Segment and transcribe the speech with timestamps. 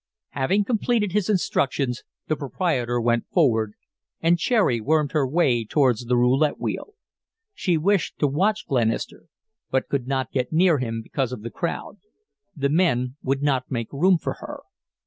[0.29, 3.73] Having completed his instructions, the proprietor went forward,
[4.19, 6.95] and Cherry wormed her way towards the roulette wheel.
[7.53, 9.25] She wished to watch Glenister,
[9.69, 11.99] but could not get near him because of the crowd.
[12.55, 14.61] The men would not make room for her.